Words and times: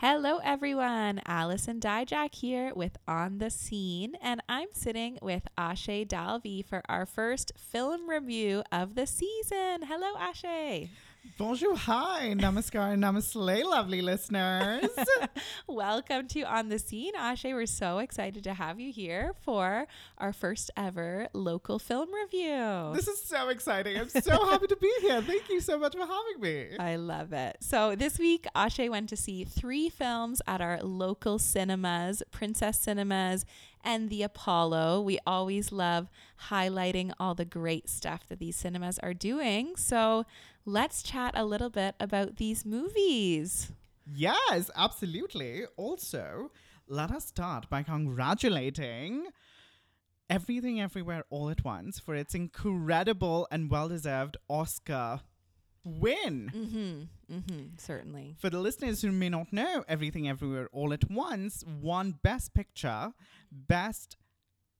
Hello, 0.00 0.40
everyone. 0.44 1.22
Allison 1.24 1.80
Dijak 1.80 2.34
here 2.34 2.70
with 2.76 2.98
On 3.08 3.38
the 3.38 3.48
Scene, 3.48 4.14
and 4.20 4.42
I'm 4.46 4.68
sitting 4.74 5.18
with 5.22 5.44
Aashay 5.56 6.06
Dalvi 6.06 6.62
for 6.62 6.82
our 6.86 7.06
first 7.06 7.52
film 7.56 8.06
review 8.06 8.62
of 8.70 8.94
the 8.94 9.06
season. 9.06 9.84
Hello, 9.88 10.14
Aashay. 10.16 10.90
Bonjour, 11.34 11.74
hi, 11.76 12.34
namaskar, 12.34 12.96
namaste, 12.96 13.64
lovely 13.64 14.00
listeners. 14.00 14.88
Welcome 15.66 16.28
to 16.28 16.42
On 16.42 16.68
the 16.68 16.78
Scene, 16.78 17.14
Aashay. 17.14 17.52
We're 17.52 17.66
so 17.66 17.98
excited 17.98 18.44
to 18.44 18.54
have 18.54 18.78
you 18.78 18.92
here 18.92 19.32
for 19.44 19.86
our 20.18 20.32
first 20.32 20.70
ever 20.76 21.28
local 21.32 21.78
film 21.78 22.08
review. 22.14 22.92
This 22.94 23.08
is 23.08 23.22
so 23.22 23.48
exciting. 23.48 23.98
I'm 23.98 24.08
so 24.08 24.44
happy 24.50 24.68
to 24.68 24.76
be 24.76 24.92
here. 25.02 25.20
Thank 25.20 25.50
you 25.50 25.60
so 25.60 25.78
much 25.78 25.94
for 25.94 26.06
having 26.06 26.40
me. 26.40 26.76
I 26.78 26.96
love 26.96 27.32
it. 27.32 27.58
So 27.60 27.96
this 27.96 28.18
week, 28.18 28.46
Aashay 28.54 28.88
went 28.88 29.08
to 29.10 29.16
see 29.16 29.44
three 29.44 29.88
films 29.88 30.40
at 30.46 30.60
our 30.60 30.80
local 30.82 31.38
cinemas, 31.38 32.22
Princess 32.30 32.80
Cinemas 32.80 33.44
and 33.86 34.10
the 34.10 34.22
Apollo. 34.22 35.00
We 35.00 35.18
always 35.26 35.72
love 35.72 36.10
highlighting 36.50 37.12
all 37.18 37.34
the 37.34 37.44
great 37.46 37.88
stuff 37.88 38.26
that 38.28 38.40
these 38.40 38.56
cinemas 38.56 38.98
are 38.98 39.14
doing. 39.14 39.76
So 39.76 40.26
let's 40.66 41.02
chat 41.02 41.32
a 41.36 41.44
little 41.44 41.70
bit 41.70 41.94
about 41.98 42.36
these 42.36 42.66
movies. 42.66 43.72
Yes, 44.04 44.70
absolutely. 44.76 45.64
Also, 45.76 46.50
let 46.88 47.10
us 47.10 47.26
start 47.26 47.70
by 47.70 47.82
congratulating 47.82 49.28
Everything 50.28 50.80
Everywhere 50.80 51.24
All 51.30 51.48
at 51.50 51.64
Once 51.64 52.00
for 52.00 52.14
its 52.16 52.34
incredible 52.34 53.46
and 53.50 53.70
well 53.70 53.88
deserved 53.88 54.36
Oscar 54.48 55.20
win. 55.86 56.50
Mm-hmm. 56.54 57.34
Mm-hmm. 57.38 57.62
Certainly. 57.78 58.36
For 58.38 58.50
the 58.50 58.58
listeners 58.60 59.02
who 59.02 59.12
may 59.12 59.28
not 59.28 59.52
know, 59.52 59.84
Everything 59.88 60.28
Everywhere 60.28 60.68
All 60.72 60.92
at 60.92 61.10
Once 61.10 61.64
won 61.80 62.18
Best 62.22 62.54
Picture, 62.54 63.12
Best 63.50 64.16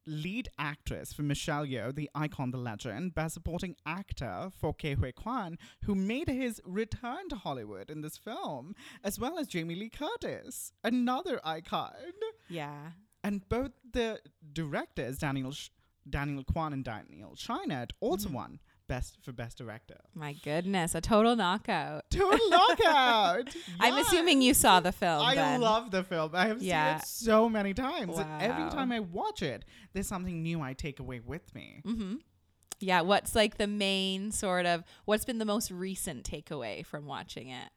Lead 0.08 0.48
Actress 0.58 1.12
for 1.12 1.22
Michelle 1.22 1.66
Yeoh, 1.66 1.92
the 1.94 2.08
icon, 2.14 2.50
the 2.52 2.58
legend, 2.58 3.14
Best 3.14 3.34
Supporting 3.34 3.74
Actor 3.84 4.50
for 4.56 4.72
Ke 4.72 4.96
Huy 4.98 5.12
Quan, 5.12 5.58
who 5.84 5.94
made 5.96 6.28
his 6.28 6.60
return 6.64 7.28
to 7.30 7.36
Hollywood 7.36 7.90
in 7.90 8.02
this 8.02 8.16
film, 8.16 8.74
as 9.02 9.18
well 9.18 9.36
as 9.38 9.48
Jamie 9.48 9.74
Lee 9.74 9.90
Curtis, 9.90 10.72
another 10.84 11.40
icon. 11.44 11.92
Yeah. 12.48 12.90
And 13.24 13.48
both 13.48 13.72
the 13.92 14.20
directors, 14.52 15.18
Daniel 15.18 15.50
Sh- 15.50 15.70
Daniel 16.08 16.44
Kwan 16.44 16.72
and 16.72 16.84
Daniel 16.84 17.34
Scheinert, 17.34 17.90
also 17.98 18.28
Mm-hmm. 18.28 18.36
won 18.36 18.60
Best 18.88 19.18
for 19.24 19.32
Best 19.32 19.58
Director. 19.58 19.96
My 20.14 20.32
goodness, 20.32 20.94
a 20.94 21.00
total 21.00 21.34
knockout. 21.36 22.04
Total 22.10 22.38
knockout. 22.50 23.54
I'm 23.80 23.98
assuming 23.98 24.42
you 24.42 24.54
saw 24.54 24.80
the 24.80 24.92
film. 24.92 25.22
I 25.22 25.34
then. 25.34 25.60
love 25.60 25.90
the 25.90 26.02
film. 26.04 26.30
I 26.34 26.46
have 26.46 26.62
Yeah. 26.62 26.96
seen 26.98 27.02
it 27.02 27.06
so 27.06 27.48
many 27.48 27.74
times. 27.74 28.18
And 28.18 28.42
every 28.42 28.70
time 28.70 28.92
I 28.92 29.00
watch 29.00 29.42
it, 29.42 29.64
there's 29.92 30.06
something 30.06 30.42
new 30.42 30.60
I 30.60 30.72
take 30.74 31.00
away 31.00 31.20
with 31.20 31.54
me. 31.54 31.82
Mm-hmm. 31.84 32.14
Yeah. 32.80 33.00
What's 33.00 33.34
like 33.34 33.56
the 33.56 33.66
main 33.66 34.30
sort 34.32 34.66
of 34.66 34.84
what's 35.04 35.24
been 35.24 35.38
the 35.38 35.44
most 35.44 35.70
recent 35.70 36.24
takeaway 36.28 36.84
from 36.86 37.06
watching 37.06 37.48
it? 37.48 37.70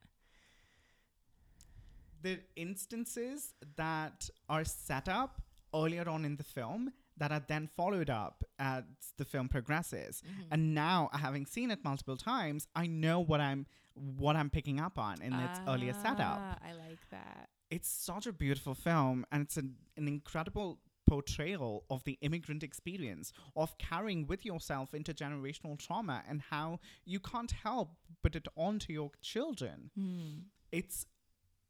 The 2.21 2.39
instances 2.55 3.53
that 3.77 4.29
are 4.49 4.65
set 4.65 5.07
up 5.07 5.41
earlier 5.73 6.07
on 6.09 6.25
in 6.25 6.35
the 6.35 6.43
film 6.43 6.91
that 7.19 7.31
are 7.31 7.43
then 7.47 7.67
followed 7.67 8.09
up 8.09 8.43
as 8.57 8.83
the 9.17 9.25
film 9.25 9.47
progresses. 9.49 10.21
And 10.51 10.73
now, 10.73 11.09
having 11.13 11.45
seen 11.45 11.69
it 11.71 11.83
multiple 11.83 12.17
times, 12.17 12.67
I 12.75 12.87
know 12.87 13.19
what 13.19 13.41
I'm 13.41 13.65
what 13.95 14.35
I'm 14.35 14.49
picking 14.49 14.79
up 14.79 14.97
on 14.97 15.21
in 15.21 15.33
its 15.33 15.59
earlier 15.67 15.93
setup. 15.93 16.39
Ah, 16.41 16.57
I 16.69 16.71
like 16.87 17.03
that. 17.11 17.49
it's 17.69 17.89
such 17.89 18.25
a 18.25 18.31
beautiful 18.33 18.73
film 18.73 19.25
and 19.31 19.43
it's 19.45 19.57
an, 19.57 19.75
an 19.97 20.07
incredible 20.07 20.79
portrayal 21.05 21.83
of 21.89 22.03
the 22.03 22.17
immigrant 22.21 22.63
experience 22.63 23.33
of 23.55 23.77
carrying 23.77 24.25
with 24.27 24.45
yourself 24.45 24.91
intergenerational 24.93 25.77
trauma 25.77 26.23
and 26.29 26.41
how 26.51 26.79
you 27.03 27.19
can't 27.19 27.51
help 27.51 27.89
put 28.23 28.35
it 28.35 28.47
onto 28.55 28.93
your 28.93 29.11
children 29.21 29.89
Hmm. 29.95 30.33
it's 30.71 31.05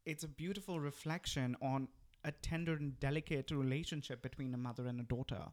it's 0.06 0.24
a 0.24 0.28
beautiful 0.28 0.78
reflection 0.80 1.56
on 1.60 1.88
a 2.24 2.32
tender 2.32 2.74
and 2.74 2.98
delicate 3.00 3.50
relationship 3.50 4.22
between 4.22 4.52
a 4.54 4.58
mother 4.58 4.86
and 4.86 5.00
a 5.00 5.04
daughter 5.04 5.44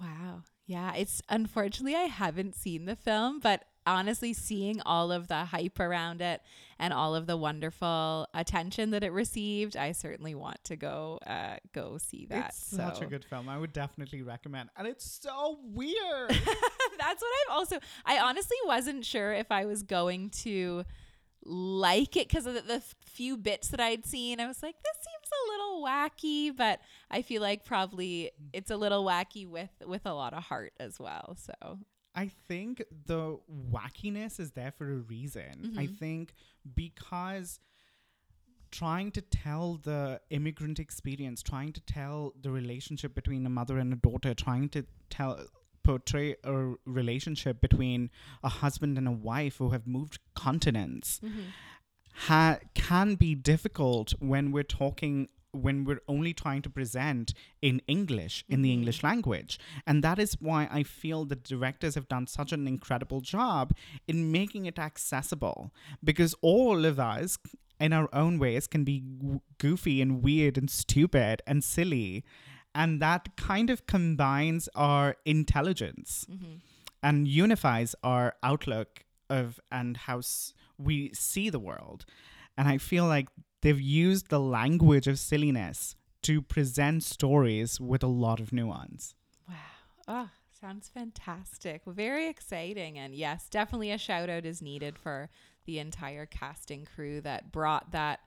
Wow. 0.00 0.42
Yeah, 0.66 0.94
it's 0.94 1.22
unfortunately 1.28 1.94
I 1.94 2.04
haven't 2.04 2.56
seen 2.56 2.84
the 2.86 2.96
film, 2.96 3.38
but 3.38 3.64
honestly 3.86 4.32
seeing 4.32 4.80
all 4.86 5.12
of 5.12 5.28
the 5.28 5.44
hype 5.44 5.78
around 5.78 6.22
it 6.22 6.40
and 6.78 6.92
all 6.92 7.14
of 7.14 7.26
the 7.26 7.36
wonderful 7.36 8.26
attention 8.34 8.90
that 8.90 9.04
it 9.04 9.12
received, 9.12 9.76
I 9.76 9.92
certainly 9.92 10.34
want 10.34 10.64
to 10.64 10.74
go 10.76 11.20
uh 11.26 11.56
go 11.72 11.98
see 11.98 12.26
that. 12.26 12.48
it's 12.48 12.58
such 12.58 13.02
a 13.02 13.06
good 13.06 13.24
film 13.24 13.48
i 13.48 13.58
would 13.58 13.72
definitely 13.74 14.22
recommend 14.22 14.70
and 14.76 14.88
it's 14.88 15.04
so 15.22 15.58
weird 15.62 16.30
That's 16.98 17.22
what 17.22 17.30
I've 17.46 17.56
also 17.56 17.78
I 18.06 18.18
honestly 18.18 18.56
wasn't 18.66 19.04
sure 19.04 19.32
if 19.32 19.50
I 19.52 19.66
was 19.66 19.82
going 19.82 20.30
to 20.44 20.84
like 21.44 22.16
it 22.16 22.28
because 22.28 22.46
of 22.46 22.54
the, 22.54 22.62
the 22.62 22.82
few 23.04 23.36
bits 23.36 23.68
that 23.68 23.80
I'd 23.80 24.06
seen. 24.06 24.40
I 24.40 24.46
was 24.46 24.62
like, 24.62 24.76
this 24.82 24.96
seems 24.96 25.23
a 25.34 25.50
little 25.52 25.84
wacky, 25.84 26.56
but 26.56 26.80
I 27.10 27.22
feel 27.22 27.42
like 27.42 27.64
probably 27.64 28.30
it's 28.52 28.70
a 28.70 28.76
little 28.76 29.04
wacky 29.04 29.48
with 29.48 29.70
with 29.86 30.06
a 30.06 30.14
lot 30.14 30.32
of 30.32 30.42
heart 30.44 30.72
as 30.78 30.98
well. 30.98 31.36
So 31.38 31.78
I 32.14 32.30
think 32.48 32.82
the 33.06 33.38
wackiness 33.70 34.38
is 34.38 34.52
there 34.52 34.72
for 34.72 34.90
a 34.90 34.96
reason. 34.96 35.74
I 35.76 35.84
mm-hmm. 35.84 35.94
think 35.94 36.34
because 36.74 37.58
trying 38.70 39.10
to 39.12 39.20
tell 39.20 39.78
the 39.82 40.20
immigrant 40.30 40.78
experience, 40.78 41.42
trying 41.42 41.72
to 41.72 41.80
tell 41.82 42.34
the 42.40 42.50
relationship 42.50 43.14
between 43.14 43.46
a 43.46 43.50
mother 43.50 43.78
and 43.78 43.92
a 43.92 43.96
daughter, 43.96 44.34
trying 44.34 44.68
to 44.70 44.84
tell 45.10 45.38
portray 45.84 46.34
a 46.42 46.74
relationship 46.86 47.60
between 47.60 48.10
a 48.42 48.48
husband 48.48 48.98
and 48.98 49.06
a 49.06 49.12
wife 49.12 49.58
who 49.58 49.70
have 49.70 49.86
moved 49.86 50.18
continents 50.34 51.20
mm-hmm. 51.22 51.42
Ha- 52.14 52.58
can 52.74 53.14
be 53.14 53.34
difficult 53.34 54.14
when 54.20 54.52
we're 54.52 54.62
talking 54.62 55.28
when 55.54 55.84
we're 55.84 56.00
only 56.08 56.34
trying 56.34 56.62
to 56.62 56.70
present 56.70 57.32
in 57.62 57.80
English, 57.86 58.44
in 58.48 58.62
the 58.62 58.68
mm-hmm. 58.70 58.80
English 58.80 59.02
language. 59.02 59.58
And 59.86 60.02
that 60.02 60.18
is 60.18 60.36
why 60.40 60.68
I 60.70 60.82
feel 60.82 61.24
the 61.24 61.36
directors 61.36 61.94
have 61.94 62.08
done 62.08 62.26
such 62.26 62.52
an 62.52 62.66
incredible 62.66 63.20
job 63.20 63.72
in 64.06 64.32
making 64.32 64.66
it 64.66 64.78
accessible. 64.78 65.72
Because 66.02 66.34
all 66.42 66.84
of 66.84 66.98
us, 66.98 67.38
in 67.78 67.92
our 67.92 68.08
own 68.12 68.38
ways, 68.38 68.66
can 68.66 68.84
be 68.84 69.04
goofy 69.58 70.02
and 70.02 70.22
weird 70.22 70.58
and 70.58 70.70
stupid 70.70 71.40
and 71.46 71.62
silly. 71.62 72.24
And 72.74 73.00
that 73.00 73.36
kind 73.36 73.70
of 73.70 73.86
combines 73.86 74.68
our 74.74 75.16
intelligence 75.24 76.26
mm-hmm. 76.28 76.56
and 77.02 77.28
unifies 77.28 77.94
our 78.02 78.34
outlook 78.42 79.03
of 79.30 79.58
and 79.70 79.96
how 79.96 80.18
s- 80.18 80.52
we 80.78 81.10
see 81.14 81.50
the 81.50 81.58
world. 81.58 82.04
And 82.56 82.68
I 82.68 82.78
feel 82.78 83.06
like 83.06 83.28
they've 83.62 83.80
used 83.80 84.28
the 84.28 84.40
language 84.40 85.06
of 85.06 85.18
silliness 85.18 85.96
to 86.22 86.40
present 86.40 87.02
stories 87.02 87.80
with 87.80 88.02
a 88.02 88.06
lot 88.08 88.40
of 88.40 88.52
nuance. 88.52 89.14
Wow. 89.48 89.54
Oh, 90.08 90.30
sounds 90.60 90.88
fantastic. 90.88 91.82
Very 91.86 92.28
exciting. 92.28 92.98
And 92.98 93.14
yes, 93.14 93.48
definitely 93.48 93.90
a 93.90 93.98
shout 93.98 94.30
out 94.30 94.44
is 94.46 94.62
needed 94.62 94.98
for 94.98 95.28
the 95.66 95.78
entire 95.78 96.26
casting 96.26 96.86
crew 96.94 97.20
that 97.22 97.50
brought 97.52 97.90
that 97.92 98.20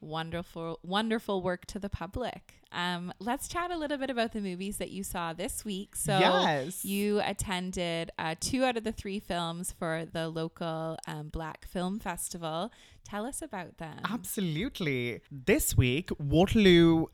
wonderful, 0.00 0.78
wonderful 0.82 1.42
work 1.42 1.66
to 1.66 1.78
the 1.78 1.88
public. 1.88 2.54
Um, 2.72 3.12
let's 3.18 3.48
chat 3.48 3.70
a 3.70 3.76
little 3.76 3.98
bit 3.98 4.10
about 4.10 4.32
the 4.32 4.40
movies 4.40 4.78
that 4.78 4.90
you 4.90 5.02
saw 5.02 5.32
this 5.32 5.64
week. 5.64 5.96
So 5.96 6.18
Yes. 6.18 6.84
you 6.84 7.20
attended 7.24 8.10
uh, 8.18 8.36
two 8.40 8.64
out 8.64 8.76
of 8.76 8.84
the 8.84 8.92
three 8.92 9.18
films 9.18 9.72
for 9.76 10.06
the 10.10 10.28
local 10.28 10.96
um, 11.08 11.28
Black 11.30 11.66
Film 11.66 11.98
Festival. 11.98 12.70
Tell 13.04 13.26
us 13.26 13.42
about 13.42 13.78
them. 13.78 13.98
Absolutely. 14.08 15.20
This 15.30 15.76
week, 15.76 16.10
Waterloo 16.18 17.06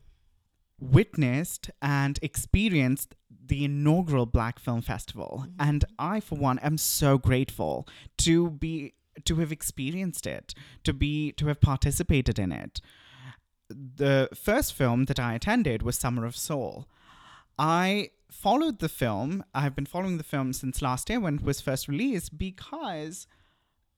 witnessed 0.79 1.71
and 1.81 2.19
experienced 2.21 3.15
the 3.45 3.65
inaugural 3.65 4.25
Black 4.25 4.59
Film 4.59 4.81
Festival. 4.81 5.47
And 5.59 5.83
I, 5.97 6.19
for 6.19 6.35
one, 6.37 6.59
am 6.59 6.77
so 6.77 7.17
grateful 7.17 7.87
to 8.19 8.51
be 8.51 8.93
to 9.25 9.35
have 9.37 9.51
experienced 9.51 10.25
it, 10.27 10.53
to 10.83 10.93
be 10.93 11.31
to 11.33 11.47
have 11.47 11.61
participated 11.61 12.37
in 12.39 12.51
it. 12.51 12.81
The 13.69 14.29
first 14.33 14.73
film 14.73 15.05
that 15.05 15.19
I 15.19 15.33
attended 15.33 15.81
was 15.83 15.97
Summer 15.97 16.25
of 16.25 16.35
Soul. 16.37 16.87
I 17.59 18.11
followed 18.31 18.79
the 18.79 18.89
film. 18.89 19.43
I've 19.53 19.75
been 19.75 19.85
following 19.85 20.17
the 20.17 20.23
film 20.23 20.53
since 20.53 20.81
last 20.81 21.09
year 21.09 21.19
when 21.19 21.35
it 21.35 21.43
was 21.43 21.59
first 21.61 21.87
released 21.87 22.37
because 22.37 23.27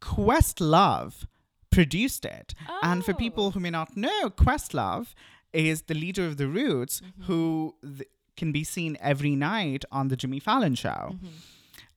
Questlove 0.02 1.26
produced 1.72 2.26
it. 2.26 2.54
And 2.82 3.04
for 3.06 3.12
Oh. 3.12 3.16
people 3.16 3.52
who 3.52 3.60
may 3.60 3.70
not 3.70 3.96
know, 3.96 4.30
Questlove 4.30 5.14
is 5.54 5.84
the 5.84 5.94
leader 5.94 6.26
of 6.26 6.38
the 6.38 6.48
Roots 6.48 7.02
mm-hmm. 7.02 7.24
who 7.24 7.76
th- 7.84 8.10
can 8.36 8.52
be 8.52 8.64
seen 8.64 8.98
every 9.02 9.36
night 9.36 9.84
on 9.92 10.08
the 10.08 10.16
Jimmy 10.16 10.40
Fallon 10.40 10.76
show. 10.76 11.14
Mm-hmm. 11.14 11.28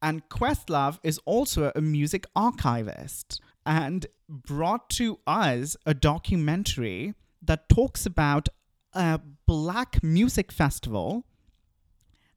And 0.03 0.29
Questlove 0.29 0.99
is 1.05 1.21
also 1.25 1.71
a 1.75 1.81
music 1.81 2.27
archivist 2.35 3.41
and 3.65 4.07
brought 4.29 4.91
to 4.91 5.21
us 5.27 5.77
a 5.87 5.95
documentary 5.95 7.15
that 7.41 7.69
talks 7.69 8.05
about 8.05 8.49
a 8.93 9.21
black 9.47 10.03
music 10.03 10.51
festival 10.51 11.25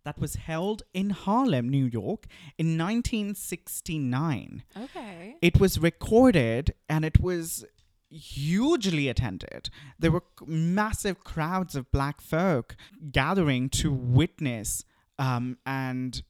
that 0.03 0.19
was 0.19 0.35
held 0.35 0.83
in 0.93 1.09
Harlem, 1.09 1.67
New 1.67 1.85
York 1.85 2.27
in 2.57 2.77
1969. 2.77 4.63
Okay. 4.77 5.35
It 5.41 5.59
was 5.59 5.79
recorded 5.79 6.75
and 6.87 7.03
it 7.03 7.19
was 7.19 7.65
hugely 8.09 9.09
attended. 9.09 9.69
There 9.97 10.11
were 10.11 10.23
massive 10.45 11.23
crowds 11.23 11.75
of 11.75 11.91
black 11.91 12.21
folk 12.21 12.75
gathering 13.11 13.69
to 13.69 13.91
witness 13.91 14.85
um, 15.17 15.57
and 15.65 16.21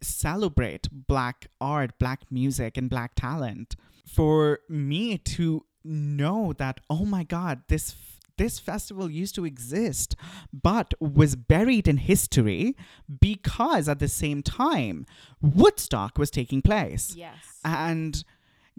celebrate 0.00 0.88
black 0.92 1.46
art, 1.60 1.98
black 1.98 2.30
music, 2.30 2.76
and 2.76 2.88
black 2.88 3.12
talent. 3.14 3.76
For 4.06 4.60
me 4.68 5.18
to 5.18 5.64
know 5.84 6.52
that, 6.54 6.80
oh 6.90 7.04
my 7.04 7.24
God, 7.24 7.62
this 7.68 7.94
this 8.38 8.58
festival 8.58 9.10
used 9.10 9.34
to 9.34 9.44
exist, 9.44 10.16
but 10.52 10.94
was 11.00 11.36
buried 11.36 11.86
in 11.86 11.98
history 11.98 12.74
because 13.20 13.88
at 13.88 13.98
the 13.98 14.08
same 14.08 14.42
time, 14.42 15.06
Woodstock 15.40 16.18
was 16.18 16.30
taking 16.30 16.62
place. 16.62 17.14
Yes. 17.14 17.60
And 17.64 18.24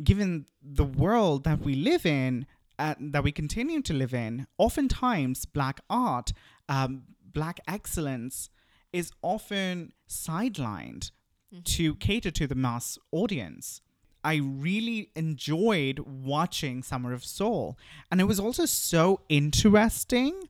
given 0.03 0.47
the 0.61 0.83
world 0.83 1.43
that 1.43 1.59
we 1.59 1.75
live 1.75 2.05
in, 2.05 2.47
uh, 2.79 2.95
that 2.99 3.23
we 3.23 3.31
continue 3.31 3.81
to 3.83 3.93
live 3.93 4.13
in, 4.13 4.47
oftentimes 4.57 5.45
black 5.45 5.81
art, 5.89 6.33
um, 6.67 7.03
black 7.23 7.59
excellence 7.67 8.49
is 8.93 9.11
often 9.21 9.91
sidelined 10.07 11.11
mm-hmm. 11.53 11.61
to 11.63 11.95
cater 11.95 12.31
to 12.31 12.47
the 12.47 12.55
mass 12.55 12.97
audience. 13.11 13.81
I 14.23 14.35
really 14.35 15.09
enjoyed 15.15 15.99
watching 15.99 16.81
Summer 16.81 17.11
of 17.11 17.25
Soul. 17.25 17.77
And 18.09 18.21
it 18.21 18.25
was 18.25 18.39
also 18.39 18.65
so 18.65 19.21
interesting. 19.27 20.47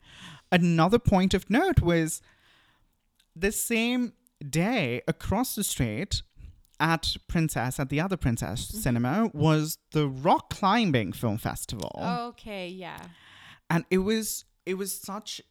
Another 0.51 0.99
point 0.99 1.33
of 1.33 1.49
note 1.49 1.81
was 1.81 2.21
the 3.35 3.51
same 3.51 4.13
day 4.47 5.01
across 5.07 5.55
the 5.55 5.63
street 5.63 6.21
at 6.79 7.15
Princess, 7.27 7.79
at 7.79 7.89
the 7.89 7.99
other 7.99 8.17
Princess 8.17 8.67
mm-hmm. 8.67 8.77
Cinema, 8.77 9.31
was 9.33 9.79
the 9.91 10.07
Rock 10.07 10.49
Climbing 10.49 11.13
Film 11.13 11.37
Festival. 11.37 11.91
okay. 12.29 12.67
Yeah. 12.67 12.99
And 13.69 13.85
it 13.89 13.99
was 13.99 14.45
it 14.65 14.75
was 14.75 14.95
such 14.95 15.41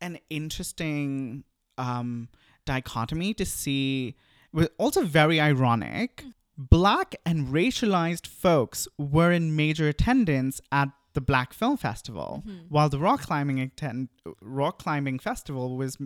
an 0.00 0.18
interesting 0.30 1.44
um 1.78 2.28
dichotomy 2.64 3.34
to 3.34 3.44
see 3.44 4.14
was 4.52 4.68
also 4.78 5.02
very 5.04 5.40
ironic. 5.40 6.24
Black 6.58 7.16
and 7.24 7.48
racialized 7.48 8.26
folks 8.26 8.86
were 8.98 9.32
in 9.32 9.56
major 9.56 9.88
attendance 9.88 10.60
at 10.70 10.88
the 11.14 11.20
Black 11.20 11.52
Film 11.52 11.76
Festival, 11.76 12.42
while 12.68 12.88
the 12.88 12.98
rock 12.98 13.22
climbing 13.22 13.58
attend- 13.60 14.08
rock 14.40 14.78
climbing 14.78 15.18
festival 15.18 15.76
was 15.76 15.96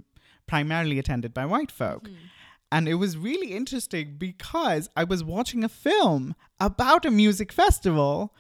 primarily 0.46 0.98
attended 0.98 1.34
by 1.34 1.44
white 1.44 1.70
folk. 1.70 2.08
And 2.72 2.88
it 2.88 2.94
was 2.94 3.16
really 3.16 3.52
interesting 3.52 4.16
because 4.18 4.88
I 4.96 5.04
was 5.04 5.22
watching 5.22 5.62
a 5.62 5.68
film 5.68 6.34
about 6.58 7.04
a 7.04 7.10
music 7.10 7.52
festival 7.52 8.34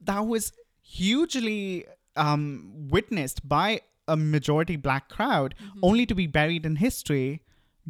that 0.00 0.26
was 0.26 0.52
hugely 0.82 1.86
um, 2.16 2.88
witnessed 2.90 3.46
by 3.48 3.80
a 4.08 4.16
majority 4.16 4.76
black 4.76 5.08
crowd, 5.08 5.54
only 5.82 6.06
to 6.06 6.14
be 6.14 6.26
buried 6.26 6.66
in 6.66 6.76
history 6.76 7.42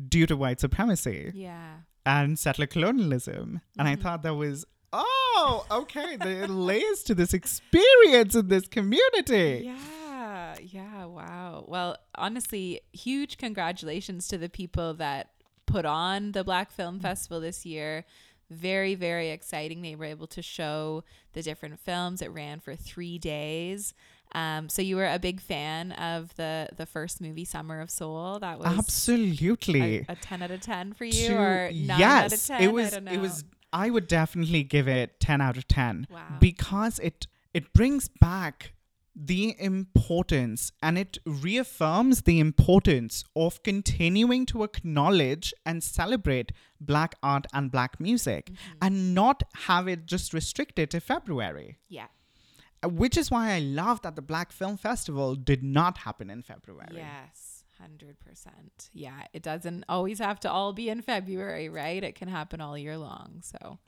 due 0.09 0.27
to 0.27 0.37
white 0.37 0.61
supremacy 0.61 1.31
Yeah. 1.35 1.77
and 2.07 2.39
settler 2.39 2.67
colonialism. 2.67 3.61
And 3.79 3.89
Mm-hmm. 3.89 4.01
I 4.01 4.03
thought 4.03 4.23
that 4.23 4.35
was, 4.35 4.65
oh, 4.93 5.67
okay, 5.71 6.17
there 6.17 6.45
are 6.45 6.49
layers 6.49 7.03
to 7.05 7.15
this 7.15 7.35
experience 7.35 8.35
in 8.35 8.49
this 8.49 8.67
community. 8.69 9.63
Yeah, 9.65 10.57
yeah, 10.63 11.05
wow. 11.07 11.65
Well, 11.67 11.97
honestly, 12.15 12.81
huge 12.93 13.39
congratulations 13.39 14.29
to 14.29 14.39
the 14.39 14.49
people 14.49 14.95
that 14.95 15.31
put 15.67 15.85
on 15.85 16.33
the 16.33 16.45
Black 16.45 16.71
Film 16.71 17.01
Festival 17.01 17.41
this 17.41 17.65
year. 17.67 18.05
Very, 18.51 18.95
very 18.95 19.31
exciting. 19.31 19.81
They 19.83 19.95
were 19.97 20.05
able 20.05 20.27
to 20.29 20.43
show 20.43 21.03
the 21.33 21.43
different 21.43 21.81
films. 21.81 22.21
It 22.23 22.29
ran 22.31 22.61
for 22.61 22.77
three 22.77 23.19
days. 23.19 23.95
Um, 24.33 24.69
so 24.69 24.83
you 24.83 24.97
were 24.97 25.07
a 25.07 25.19
big 25.19 25.41
fan 25.41 25.93
of 25.93 26.35
the 26.37 26.69
the 26.77 26.87
first 26.87 27.21
movie, 27.21 27.45
Summer 27.45 27.81
of 27.81 27.91
Soul. 27.91 28.39
That 28.41 28.59
was 28.59 28.67
Absolutely. 28.79 29.99
a, 30.09 30.13
a 30.13 30.17
ten 30.17 30.43
out 30.43 30.51
of 30.51 30.61
ten 30.61 30.93
for 30.93 31.05
you, 31.05 31.29
to- 31.29 31.35
or 31.37 31.71
nine 31.73 31.99
yes, 32.01 32.25
out 32.25 32.33
of 32.33 32.47
ten. 32.47 32.63
it 32.63 32.73
was. 32.73 32.87
I 32.89 32.91
don't 32.97 33.05
know. 33.05 33.13
It 33.13 33.21
was. 33.21 33.45
I 33.73 33.91
would 33.91 34.07
definitely 34.09 34.63
give 34.63 34.87
it 34.89 35.19
ten 35.21 35.41
out 35.41 35.57
of 35.57 35.67
ten 35.69 36.07
Wow. 36.11 36.23
because 36.41 36.99
it 37.01 37.27
it 37.53 37.73
brings 37.73 38.09
back 38.09 38.73
the 39.17 39.55
importance 39.61 40.73
and 40.83 40.99
it 40.99 41.19
reaffirms 41.25 42.23
the 42.23 42.41
importance 42.41 43.25
of 43.37 43.63
continuing 43.63 44.45
to 44.47 44.65
acknowledge 44.65 45.55
and 45.65 45.85
celebrate 45.85 46.51
black 46.81 47.15
art 47.23 47.47
and 47.53 47.71
black 47.71 48.01
music 48.01 48.47
Mm-hmm. 48.51 48.79
and 48.83 49.15
not 49.15 49.45
have 49.69 49.87
it 49.87 50.07
just 50.07 50.35
restricted 50.35 50.91
to 50.91 50.99
February. 51.01 51.79
yeah. 51.89 52.07
Uh, 52.85 52.89
Which 52.89 53.17
is 53.17 53.31
why 53.31 53.53
I 53.53 53.59
love 53.61 54.03
that 54.03 54.17
the 54.17 54.23
Black 54.23 54.53
Film 54.53 54.77
Festival 54.77 55.35
did 55.35 55.63
not 55.63 55.99
happen 55.99 56.31
in 56.31 56.43
February. 56.43 56.89
Yes, 56.97 57.65
hundred 57.81 58.19
percent. 58.21 58.91
Yeah, 58.93 59.23
it 59.33 59.43
doesn't 59.43 59.85
always 59.89 60.19
have 60.19 60.39
to 60.41 60.51
all 60.51 60.73
be 60.73 60.89
in 60.89 61.03
February, 61.03 61.69
right? 61.69 62.03
It 62.03 62.15
can 62.15 62.29
happen 62.29 62.61
all 62.61 62.77
year 62.79 62.97
long. 62.97 63.41
So 63.43 63.79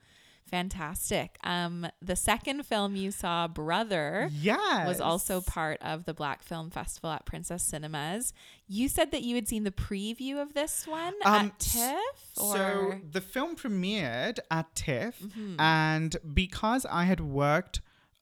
fantastic. 0.48 1.38
Um, 1.42 1.88
the 2.00 2.14
second 2.14 2.64
film 2.66 2.94
you 2.94 3.10
saw, 3.10 3.48
Brother, 3.48 4.30
Yes. 4.32 4.86
was 4.86 5.00
also 5.00 5.40
part 5.40 5.80
of 5.82 6.04
the 6.04 6.14
Black 6.14 6.42
Film 6.44 6.70
Festival 6.70 7.10
at 7.10 7.26
Princess 7.26 7.64
Cinemas. 7.64 8.32
You 8.68 8.88
said 8.88 9.10
that 9.10 9.22
you 9.22 9.34
had 9.34 9.48
seen 9.48 9.64
the 9.64 9.72
preview 9.72 10.40
of 10.40 10.54
this 10.54 10.86
one 10.86 11.14
Um, 11.24 11.46
at 11.46 11.58
TIFF, 11.58 12.28
So 12.34 12.44
or 12.44 12.54
Mm-hmm. 12.94 13.10
the 13.10 13.20
film 13.20 13.56
premiered 13.56 14.38
at 14.50 14.72
TIFF, 14.76 15.20
and 15.58 16.16
because 16.32 16.86
I 16.86 17.04
had 17.04 17.20
worked 17.20 17.80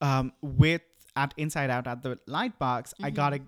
um, 0.08 0.32
with 0.42 0.82
at 1.16 1.32
Inside 1.36 1.70
Out 1.70 1.86
at 1.86 2.02
the 2.02 2.12
Lightbox, 2.28 2.92
I 3.02 3.10
got 3.10 3.32
a 3.34 3.40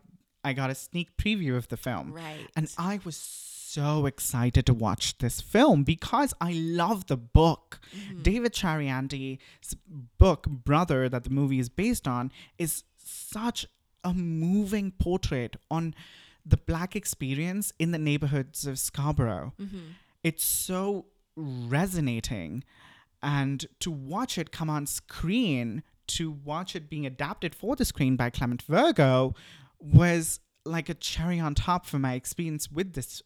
I 0.49 0.53
got 0.53 0.71
a 0.71 0.75
sneak 0.75 1.09
preview 1.17 1.57
of 1.57 1.67
the 1.73 1.77
film, 1.77 2.07
Mm-hmm. 2.09 2.17
right? 2.27 2.49
and 2.57 2.67
I 2.79 3.01
was 3.05 3.17
so 3.17 4.07
excited 4.07 4.65
to 4.67 4.75
watch 4.87 5.19
this 5.19 5.41
film 5.41 5.83
because 5.95 6.33
I 6.41 6.53
love 6.83 6.99
the 7.09 7.17
book. 7.17 7.81
Mm-hmm. 7.95 8.23
David 8.23 8.53
Chariandi's 8.61 9.75
book, 10.19 10.47
Brother, 10.71 11.09
that 11.09 11.25
the 11.25 11.31
movie 11.41 11.59
is 11.65 11.69
based 11.69 12.07
on, 12.17 12.31
is 12.59 12.85
such 12.97 13.67
a 14.05 14.15
moving 14.15 14.93
portrait 14.93 15.57
on 15.69 15.95
the 16.53 16.57
black 16.57 16.95
experience 16.95 17.73
in 17.79 17.91
the 17.91 17.99
neighborhoods 17.99 18.67
of 18.71 18.79
Scarborough. 18.79 19.53
It's 20.23 20.45
so 20.45 21.07
resonating. 21.71 22.65
And 23.23 23.67
to 23.81 23.91
watch 23.91 24.39
it 24.39 24.53
come 24.53 24.71
on 24.71 24.87
screen, 24.87 25.83
to 26.09 26.31
watch 26.31 26.77
it 26.77 26.89
being 26.89 27.07
adapted 27.07 27.55
for 27.55 27.77
the 27.77 27.85
screen 27.85 28.17
by 28.17 28.31
Clement 28.31 28.63
Virgo, 28.63 29.35
was 29.79 30.41
like 30.65 30.89
a 30.89 30.95
cherry 30.95 31.39
on 31.39 31.55
top 31.55 31.87
for 31.87 31.99
my 31.99 32.15
experience 32.15 32.71
with 32.71 32.95
this 32.95 33.23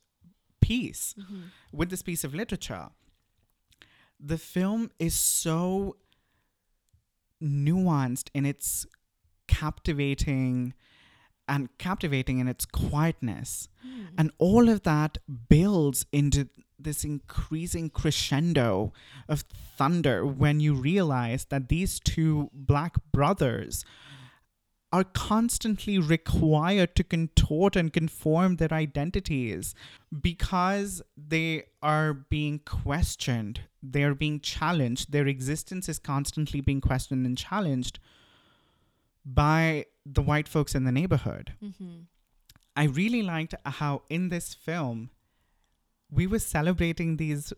piece, 0.61 1.15
mm-hmm. 1.19 1.43
with 1.73 1.91
this 1.91 2.03
piece 2.03 2.25
of 2.25 2.35
literature. 2.35 2.89
The 4.19 4.39
film 4.39 4.91
is 4.99 5.15
so 5.15 5.97
nuanced 7.43 8.29
in 8.35 8.45
its 8.45 8.87
captivating 9.49 10.75
and 11.49 11.69
captivating 11.79 12.39
in 12.39 12.47
its 12.47 12.65
quietness. 12.65 13.69
Hmm. 13.83 14.05
And 14.17 14.31
all 14.39 14.69
of 14.69 14.83
that 14.85 15.19
builds 15.49 16.07
into 16.13 16.49
this 16.85 17.05
increasing 17.05 17.91
crescendo 17.91 18.93
of 19.29 19.45
thunder 19.77 20.27
when 20.27 20.61
you 20.61 20.75
realize 20.75 21.47
that 21.47 21.69
these 21.69 22.01
two 22.01 22.51
black 22.53 22.95
brothers 23.13 23.85
are 24.93 25.05
constantly 25.05 25.99
required 25.99 26.97
to 26.97 27.05
contort 27.05 27.77
and 27.77 27.93
conform 27.93 28.57
their 28.57 28.73
identities 28.73 29.75
because 30.21 31.01
they 31.17 31.65
are 31.81 32.13
being 32.13 32.59
questioned, 32.59 33.61
they 33.83 34.03
are 34.03 34.15
being 34.15 34.41
challenged, 34.41 35.13
their 35.13 35.29
existence 35.29 35.89
is 35.89 35.99
constantly 35.99 36.61
being 36.61 36.81
questioned 36.81 37.25
and 37.25 37.39
challenged 37.39 38.01
by 39.25 39.85
the 40.05 40.23
white 40.23 40.49
folks 40.49 40.75
in 40.75 40.85
the 40.85 40.93
neighborhood. 40.93 41.53
Mm-hmm. 41.63 42.01
I 42.75 42.85
really 42.85 43.23
liked 43.23 43.55
how 43.65 44.03
in 44.09 44.29
this 44.29 44.55
film 44.55 45.11
we 46.11 46.27
were 46.27 46.39
celebrating 46.39 47.17
these 47.17 47.53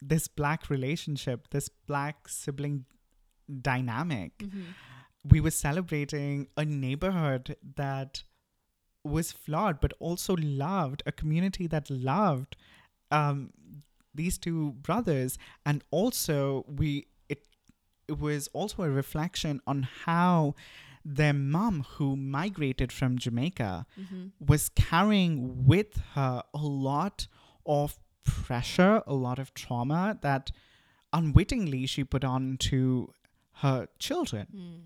this 0.00 0.26
black 0.28 0.68
relationship, 0.68 1.48
this 1.50 1.68
black 1.68 2.28
sibling 2.28 2.84
dynamic. 3.60 4.38
Mm-hmm. 4.38 4.62
We 5.28 5.40
were 5.40 5.52
celebrating 5.52 6.48
a 6.56 6.64
neighborhood 6.64 7.56
that 7.76 8.24
was 9.04 9.30
flawed 9.32 9.80
but 9.80 9.92
also 10.00 10.34
loved, 10.36 11.02
a 11.06 11.12
community 11.12 11.66
that 11.68 11.88
loved 11.90 12.56
um, 13.10 13.52
these 14.14 14.38
two 14.38 14.72
brothers 14.72 15.38
and 15.64 15.84
also 15.90 16.64
we 16.68 17.06
it 17.28 17.46
it 18.08 18.18
was 18.18 18.48
also 18.52 18.82
a 18.82 18.90
reflection 18.90 19.60
on 19.66 19.82
how 20.04 20.54
their 21.04 21.32
mom, 21.32 21.84
who 21.96 22.14
migrated 22.16 22.92
from 22.92 23.18
Jamaica, 23.18 23.86
Mm-hmm. 24.00 24.26
was 24.44 24.68
carrying 24.68 25.66
with 25.66 26.00
her 26.14 26.42
a 26.54 26.58
lot 26.58 27.26
of 27.66 27.98
pressure, 28.24 29.02
a 29.06 29.14
lot 29.14 29.38
of 29.38 29.52
trauma 29.54 30.18
that 30.22 30.50
unwittingly 31.12 31.86
she 31.86 32.04
put 32.04 32.24
on 32.24 32.56
to 32.58 33.12
her 33.56 33.88
children. 33.98 34.46
Mm. 34.54 34.80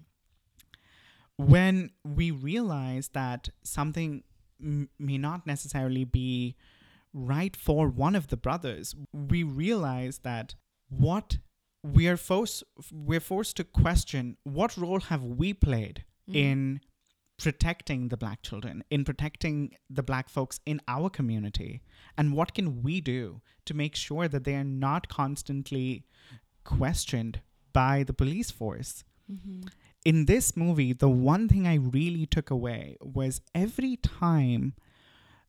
When 1.36 1.90
we 2.04 2.30
realize 2.30 3.08
that 3.08 3.50
something 3.62 4.24
m- 4.60 4.88
may 4.98 5.18
not 5.18 5.46
necessarily 5.46 6.04
be 6.04 6.56
right 7.12 7.54
for 7.54 7.88
one 7.88 8.14
of 8.14 8.28
the 8.28 8.36
brothers, 8.36 8.94
we 9.12 9.42
realize 9.42 10.18
that 10.18 10.54
what 10.88 11.38
we 11.82 12.08
are 12.08 12.16
forced 12.16 12.64
we're 12.90 13.20
forced 13.20 13.56
to 13.56 13.64
question 13.64 14.36
what 14.42 14.76
role 14.76 15.00
have 15.00 15.22
we 15.22 15.52
played 15.52 16.04
Mm. 16.28 16.34
in 16.34 16.80
protecting 17.38 18.08
the 18.08 18.16
black 18.16 18.42
children, 18.42 18.82
in 18.90 19.04
protecting 19.04 19.76
the 19.90 20.02
black 20.02 20.28
folks 20.28 20.60
in 20.66 20.80
our 20.88 21.10
community? 21.10 21.82
And 22.16 22.32
what 22.32 22.54
can 22.54 22.82
we 22.82 23.00
do 23.00 23.40
to 23.66 23.74
make 23.74 23.94
sure 23.94 24.28
that 24.28 24.44
they 24.44 24.54
are 24.54 24.64
not 24.64 25.08
constantly 25.08 26.04
questioned 26.64 27.40
by 27.72 28.02
the 28.02 28.14
police 28.14 28.50
force? 28.50 29.04
Mm-hmm. 29.30 29.68
In 30.04 30.26
this 30.26 30.56
movie, 30.56 30.92
the 30.92 31.08
one 31.08 31.48
thing 31.48 31.66
I 31.66 31.74
really 31.74 32.26
took 32.26 32.50
away 32.50 32.96
was 33.00 33.40
every 33.54 33.96
time 33.96 34.74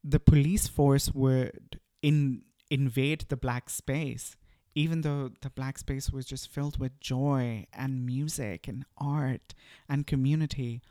the 0.04 0.20
police 0.20 0.68
force 0.68 1.12
would 1.14 1.80
in, 2.02 2.42
invade 2.72 3.26
the 3.30 3.38
black 3.38 3.70
space, 3.70 4.36
even 4.74 5.02
though 5.02 5.32
the 5.42 5.50
black 5.50 5.78
space 5.78 6.12
was 6.12 6.26
just 6.26 6.50
filled 6.50 6.80
with 6.80 7.00
joy 7.00 7.66
and 7.74 8.06
music 8.06 8.68
and 8.68 8.86
art 8.98 9.54
and 9.88 10.08
community, 10.08 10.82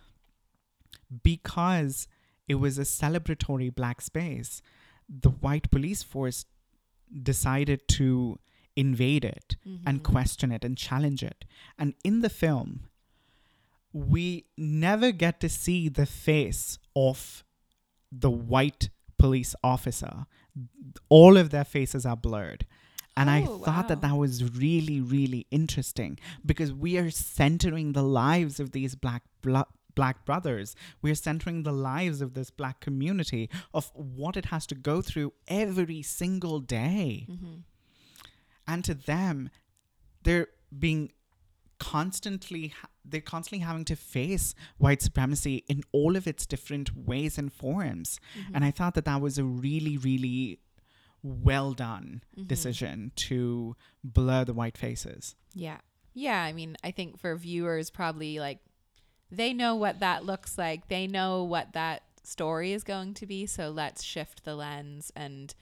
because 1.22 2.08
it 2.48 2.56
was 2.56 2.78
a 2.78 2.82
celebratory 2.82 3.74
black 3.74 4.00
space, 4.00 4.62
the 5.08 5.30
white 5.30 5.70
police 5.70 6.02
force 6.02 6.44
decided 7.22 7.86
to 7.88 8.38
invade 8.74 9.24
it 9.24 9.56
and 9.64 10.02
Mm-hmm. 10.02 10.12
question 10.12 10.52
it 10.52 10.64
and 10.64 10.76
challenge 10.76 11.22
it. 11.22 11.44
And 11.78 11.94
in 12.04 12.20
the 12.20 12.28
film, 12.28 12.88
we 13.92 14.46
never 14.56 15.12
get 15.12 15.40
to 15.40 15.48
see 15.48 15.88
the 15.88 16.06
face 16.06 16.78
of 16.94 17.44
the 18.12 18.30
white 18.30 18.90
police 19.18 19.54
officer. 19.64 20.26
All 21.08 21.36
of 21.36 21.50
their 21.50 21.64
faces 21.64 22.04
are 22.04 22.16
blurred. 22.16 22.66
And 23.16 23.30
I 23.30 23.46
Oh, 23.48 23.58
thought 23.58 23.88
that 23.88 24.02
that 24.02 24.14
was 24.16 24.44
really, 24.58 25.00
really 25.00 25.46
interesting 25.50 26.18
because 26.44 26.70
we 26.72 26.98
are 26.98 27.10
centering 27.10 27.92
the 27.92 28.02
lives 28.02 28.60
of 28.60 28.72
these 28.72 28.94
black 28.94 29.22
blo- 29.40 29.68
black 29.96 30.24
brothers. 30.24 30.76
We're 31.02 31.16
centering 31.16 31.64
the 31.64 31.72
lives 31.72 32.20
of 32.20 32.34
this 32.34 32.50
black 32.50 32.78
community 32.80 33.50
of 33.74 33.90
what 33.94 34.36
it 34.36 34.46
has 34.46 34.64
to 34.68 34.76
go 34.76 35.02
through 35.02 35.32
every 35.48 36.02
single 36.02 36.60
day 36.60 37.26
Mm-hmm. 37.28 37.56
and 38.68 38.84
to 38.84 38.94
them 38.94 39.50
they're 40.22 40.48
being 40.86 41.10
constantly 41.78 42.72
they're 43.04 43.20
constantly 43.20 43.64
having 43.64 43.84
to 43.84 43.94
face 43.96 44.54
white 44.78 45.00
supremacy 45.02 45.62
in 45.68 45.82
all 45.92 46.16
of 46.16 46.26
its 46.26 46.46
different 46.46 46.96
ways 46.96 47.38
and 47.38 47.52
forms 47.52 48.18
Mm-hmm. 48.38 48.54
and 48.54 48.64
i 48.64 48.70
thought 48.70 48.94
that 48.94 49.04
that 49.04 49.20
was 49.20 49.38
a 49.38 49.44
really 49.44 49.96
really 49.98 50.60
well 51.22 51.72
done 51.74 52.22
Mhm. 52.38 52.48
decision 52.48 53.12
to 53.16 53.76
blur 54.04 54.44
the 54.44 54.52
white 54.54 54.78
faces 54.78 55.34
Yeah. 55.54 55.78
Yeah. 56.14 56.42
I 56.42 56.52
mean, 56.54 56.76
I 56.82 56.90
think 56.92 57.18
for 57.18 57.34
viewers, 57.36 57.90
probably 57.90 58.38
like 58.38 58.60
they 59.30 59.52
know 59.52 59.74
what 59.74 60.00
that 60.00 60.24
looks 60.24 60.56
like. 60.58 60.88
They 60.88 61.06
know 61.06 61.42
what 61.44 61.72
that 61.72 62.02
story 62.22 62.72
is 62.72 62.82
going 62.84 63.14
to 63.14 63.26
be. 63.26 63.46
So 63.46 63.70
let's 63.70 64.02
shift 64.02 64.44
the 64.44 64.54
lens 64.54 65.12
and 65.16 65.54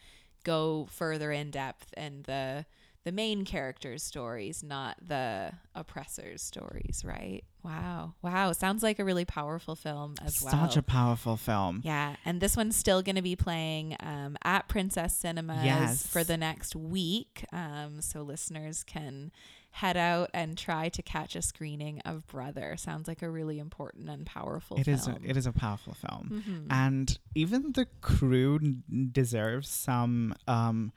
go 0.44 0.86
further 0.90 1.32
in 1.32 1.50
depth 1.50 1.92
in 1.96 2.22
the 2.26 2.66
the 3.04 3.12
main 3.12 3.44
characters' 3.44 4.02
stories, 4.02 4.62
not 4.62 4.96
the 5.06 5.52
oppressors' 5.74 6.40
stories, 6.40 7.02
right? 7.04 7.42
Wow. 7.62 8.14
Wow. 8.22 8.52
Sounds 8.52 8.82
like 8.82 8.98
a 8.98 9.04
really 9.04 9.26
powerful 9.26 9.76
film 9.76 10.14
as 10.24 10.40
well. 10.40 10.52
such 10.52 10.78
a 10.78 10.82
powerful 10.82 11.36
film 11.36 11.82
Yeah, 11.84 12.16
and 12.24 12.40
this 12.40 12.56
one's 12.56 12.76
still 12.76 13.02
going 13.02 13.16
to 13.16 13.22
be 13.22 13.36
playing 13.36 13.94
um, 14.00 14.38
at 14.42 14.68
Princess 14.68 15.14
Cinemas 15.14 15.64
Yes. 15.66 16.06
for 16.06 16.24
the 16.24 16.38
next 16.38 16.74
week. 16.74 17.44
Um, 17.52 18.00
so 18.00 18.22
listeners 18.22 18.82
can 18.84 19.32
head 19.78 19.96
out 19.96 20.30
and 20.32 20.56
try 20.56 20.88
to 20.88 21.02
catch 21.02 21.34
a 21.34 21.42
screening 21.42 21.98
of 22.04 22.24
Brother. 22.28 22.76
Sounds 22.76 23.08
like 23.08 23.22
a 23.22 23.28
really 23.28 23.58
important 23.58 24.08
and 24.08 24.24
powerful 24.24 24.76
It 24.78 24.84
film. 24.84 24.94
is. 24.96 25.08
A, 25.08 25.18
it 25.24 25.36
is 25.36 25.46
a 25.46 25.52
powerful 25.52 25.94
film, 25.94 26.44
Mhm. 26.46 26.66
and 26.70 27.18
even 27.34 27.72
the 27.72 27.86
crew 28.00 28.60
n- 28.62 28.84
deserves 29.10 29.68
some 29.68 30.34
um, 30.46 30.92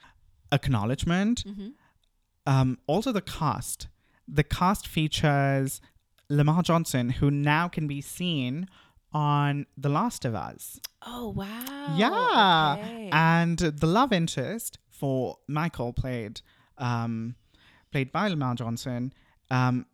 acknowledgement. 0.51 1.43
Mhm. 1.45 1.73
Um, 2.45 2.77
also, 2.87 3.11
the 3.11 3.21
cast. 3.21 3.87
The 4.27 4.43
cast 4.43 4.87
features 4.87 5.81
Lamar 6.29 6.61
Johnson, 6.61 7.09
who 7.09 7.31
now 7.31 7.67
can 7.67 7.87
be 7.87 8.01
seen 8.01 8.67
on 9.13 9.65
The 9.77 9.89
Last 9.89 10.25
of 10.25 10.35
Us. 10.35 10.79
Oh 11.01 11.29
wow! 11.29 11.95
yeah, 11.97 12.75
Okay. 12.77 13.09
and 13.11 13.57
the 13.57 13.87
love 13.87 14.11
interest 14.11 14.77
for 14.89 15.37
Michael 15.47 15.93
played 15.93 16.41
um, 16.77 17.35
played 17.91 18.11
by 18.11 18.27
Lamar 18.27 18.55
Johnson 18.55 19.13
um, 19.49 19.85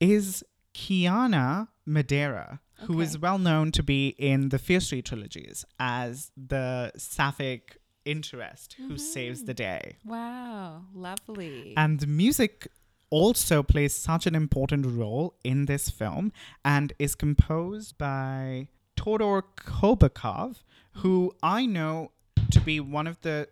is 0.00 0.42
Kiana 0.74 1.68
Madeira, 1.86 2.60
who 2.86 3.00
is 3.00 3.18
well 3.18 3.38
known 3.38 3.72
to 3.72 3.82
be 3.82 4.08
in 4.18 4.48
the 4.48 4.58
Fear 4.58 4.80
Street 4.80 5.04
trilogies 5.04 5.64
as 5.78 6.30
the 6.36 6.92
sapphic 6.96 7.76
interest 8.04 8.74
who 8.88 8.96
saves 8.96 9.42
Mhm. 9.42 9.46
the 9.46 9.54
day. 9.54 9.96
wow, 10.04 10.84
lovely. 10.94 11.74
And 11.76 12.00
the 12.00 12.06
music 12.06 12.68
also 13.10 13.62
plays 13.62 13.92
such 13.92 14.26
an 14.26 14.34
important 14.34 14.86
role 14.86 15.34
in 15.44 15.66
this 15.66 15.90
film 15.90 16.32
and 16.64 16.92
is 16.98 17.14
composed 17.14 17.98
by 17.98 18.68
Todor 18.96 19.42
Kobakov, 19.56 20.62
who 21.02 21.34
I 21.42 21.66
know 21.66 22.12
to 22.52 22.60
be 22.60 22.80
one 22.80 23.06
of 23.06 23.20
the 23.20 23.48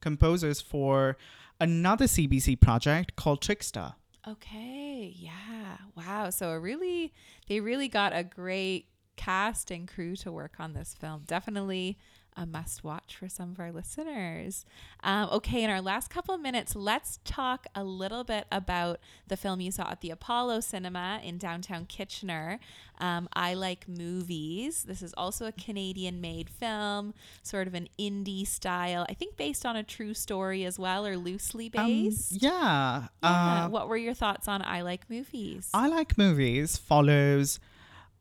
composers 0.00 0.60
for 0.60 1.16
another 1.60 2.06
CBC 2.06 2.60
project 2.60 3.16
called 3.16 3.42
Trickster. 3.42 3.94
Okay, 4.26 5.14
yeah. 5.16 5.76
Wow. 5.96 6.30
So 6.30 6.52
really 6.54 7.12
they 7.48 7.60
really 7.60 7.88
got 7.88 8.14
a 8.14 8.24
great 8.24 8.86
cast 9.16 9.70
and 9.70 9.86
crew 9.86 10.16
to 10.16 10.32
work 10.32 10.54
on 10.58 10.72
this 10.72 10.94
film. 10.98 11.22
Definitely 11.26 11.98
a 12.36 12.46
must 12.46 12.82
watch 12.84 13.16
for 13.16 13.28
some 13.28 13.50
of 13.50 13.60
our 13.60 13.72
listeners. 13.72 14.64
Um, 15.02 15.28
okay, 15.30 15.62
in 15.64 15.70
our 15.70 15.80
last 15.80 16.10
couple 16.10 16.34
of 16.34 16.40
minutes, 16.40 16.74
let's 16.76 17.18
talk 17.24 17.66
a 17.74 17.84
little 17.84 18.24
bit 18.24 18.46
about 18.52 18.98
the 19.26 19.36
film 19.36 19.60
you 19.60 19.70
saw 19.70 19.90
at 19.90 20.00
the 20.00 20.10
Apollo 20.10 20.60
Cinema 20.60 21.20
in 21.22 21.38
downtown 21.38 21.86
Kitchener. 21.86 22.58
Um, 22.98 23.28
I 23.32 23.54
like 23.54 23.88
movies. 23.88 24.84
This 24.84 25.02
is 25.02 25.12
also 25.16 25.46
a 25.46 25.52
Canadian 25.52 26.20
made 26.20 26.48
film, 26.48 27.14
sort 27.42 27.66
of 27.66 27.74
an 27.74 27.88
indie 27.98 28.46
style, 28.46 29.04
I 29.08 29.14
think 29.14 29.36
based 29.36 29.66
on 29.66 29.76
a 29.76 29.82
true 29.82 30.14
story 30.14 30.64
as 30.64 30.78
well, 30.78 31.06
or 31.06 31.16
loosely 31.16 31.70
Um, 31.76 31.86
based. 31.86 32.40
yeah. 32.42 33.08
Yeah. 33.22 33.64
uh, 33.64 33.68
what 33.68 33.88
were 33.88 33.96
your 33.96 34.14
thoughts 34.14 34.46
on 34.48 34.62
I 34.62 34.82
Like 34.82 35.10
Movies? 35.10 35.68
I 35.74 35.88
Like 35.88 36.16
Movies 36.16 36.76
follows 36.76 37.58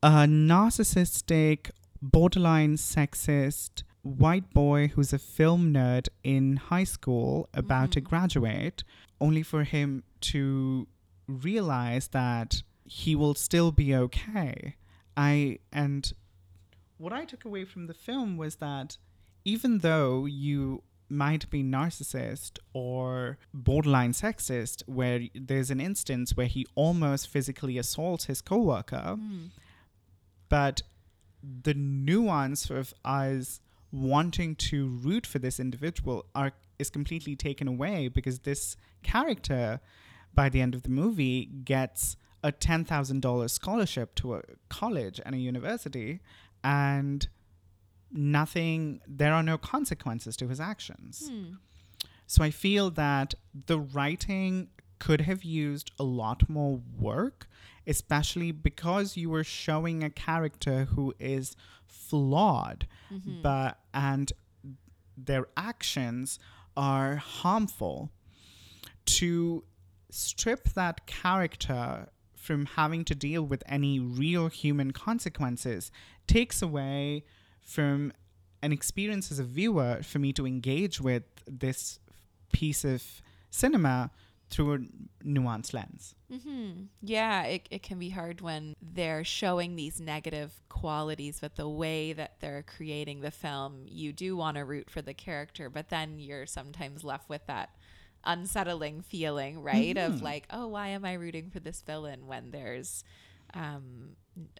a 0.01 0.25
narcissistic, 0.27 1.71
borderline 2.01 2.75
sexist 2.77 3.83
white 4.01 4.53
boy 4.53 4.87
who's 4.89 5.11
a 5.13 5.19
film 5.19 5.73
nerd 5.73 6.07
in 6.23 6.55
high 6.57 6.83
school 6.85 7.49
about 7.53 7.91
to 7.91 8.01
Mhm. 8.01 8.05
graduate, 8.05 8.83
only 9.19 9.43
for 9.43 9.63
him 9.63 10.03
to 10.21 10.87
realize 11.27 12.07
that 12.09 12.63
he 12.85 13.15
will 13.15 13.35
still 13.35 13.71
be 13.71 13.93
okay. 13.95 14.75
I 15.17 15.59
and 15.71 16.11
what 16.97 17.13
I 17.13 17.25
took 17.25 17.45
away 17.45 17.65
from 17.65 17.87
the 17.87 17.93
film 17.93 18.35
was 18.37 18.55
that 18.57 18.97
even 19.45 19.79
though 19.79 20.25
you 20.25 20.83
might 21.11 21.49
be 21.49 21.63
narcissist 21.63 22.59
or 22.73 23.37
borderline 23.53 24.11
sexist 24.11 24.83
where 24.87 25.27
there's 25.33 25.71
an 25.71 25.79
instance 25.81 26.35
where 26.37 26.45
he 26.47 26.65
almost 26.75 27.27
physically 27.27 27.77
assaults 27.77 28.25
his 28.25 28.41
coworker 28.41 29.15
Mm. 29.17 29.49
but 30.49 30.81
the 31.41 31.73
nuance 31.73 32.69
of 32.69 32.93
us 33.03 33.59
wanting 33.91 34.55
to 34.55 34.87
root 34.87 35.25
for 35.25 35.39
this 35.39 35.59
individual 35.59 36.25
are 36.35 36.51
is 36.77 36.89
completely 36.89 37.35
taken 37.35 37.67
away 37.67 38.07
because 38.07 38.39
this 38.39 38.77
character 39.03 39.79
by 40.33 40.47
the 40.47 40.61
end 40.61 40.73
of 40.75 40.83
the 40.83 40.89
movie 40.89 41.45
gets 41.65 42.15
a 42.41 42.51
$10,000 42.53 43.49
scholarship 43.49 44.15
to 44.15 44.35
a 44.35 44.41
college 44.69 45.19
and 45.25 45.35
a 45.35 45.37
university 45.37 46.21
and 46.63 47.27
nothing 48.11 49.01
there 49.07 49.33
are 49.33 49.43
no 49.43 49.57
consequences 49.57 50.35
to 50.37 50.47
his 50.47 50.59
actions 50.59 51.29
Hmm. 51.31 51.53
so 52.25 52.43
I 52.43 52.51
feel 52.51 52.89
that 52.91 53.33
the 53.67 53.79
writing 53.79 54.69
could 54.99 55.21
have 55.21 55.43
used 55.43 55.91
a 55.99 56.03
lot 56.03 56.49
more 56.49 56.81
work. 56.99 57.47
especially 57.87 58.51
because 58.51 59.17
you 59.17 59.29
were 59.31 59.43
showing 59.43 60.03
a 60.03 60.09
character 60.11 60.85
who 60.93 61.13
is 61.19 61.55
flawed, 61.87 62.85
Mm-hmm. 63.11 63.41
but 63.41 63.79
and 63.93 64.31
their 65.17 65.47
actions 65.57 66.37
are 66.77 67.15
harmful. 67.15 68.11
To 69.05 69.63
strip 70.11 70.69
that 70.75 71.05
character 71.07 72.09
from 72.35 72.65
having 72.67 73.03
to 73.05 73.15
deal 73.15 73.43
with 73.43 73.63
any 73.65 73.99
real 73.99 74.47
human 74.49 74.91
consequences 74.91 75.91
takes 76.27 76.61
away 76.61 77.23
from 77.61 78.13
an 78.61 78.71
experience 78.71 79.31
as 79.31 79.39
a 79.39 79.43
viewer 79.43 80.01
for 80.03 80.19
me 80.19 80.31
to 80.33 80.45
engage 80.45 81.01
with 81.01 81.23
this 81.47 81.99
piece 82.53 82.83
of 82.85 83.03
cinema 83.49 84.11
through 84.49 84.73
a 84.73 84.77
nuanced 85.25 85.73
lens. 85.73 86.15
Mm-hmm. 86.31 86.83
Yeah, 87.01 87.43
it, 87.43 87.67
it 87.69 87.83
can 87.83 87.99
be 87.99 88.09
hard 88.09 88.41
when 88.41 88.75
they're 88.81 89.23
showing 89.23 89.75
these 89.75 89.99
negative 90.01 90.51
qualities, 90.69 91.39
but 91.39 91.55
the 91.55 91.69
way 91.69 92.13
that 92.13 92.39
they're 92.39 92.63
creating 92.63 93.21
the 93.21 93.31
film, 93.31 93.83
you 93.85 94.11
do 94.13 94.35
want 94.35 94.57
to 94.57 94.65
root 94.65 94.89
for 94.89 95.01
the 95.01 95.13
character, 95.13 95.69
but 95.69 95.89
then 95.89 96.19
you're 96.19 96.45
sometimes 96.45 97.03
left 97.03 97.29
with 97.29 97.45
that 97.47 97.69
unsettling 98.25 99.01
feeling, 99.01 99.61
right? 99.61 99.97
Of 99.97 100.13
Mhm. 100.15 100.21
like, 100.21 100.45
oh, 100.49 100.67
why 100.67 100.89
am 100.89 101.05
I 101.05 101.13
rooting 101.13 101.49
for 101.49 101.59
this 101.59 101.81
villain 101.81 102.27
when 102.27 102.51
there's 102.51 103.03
um, 103.53 104.15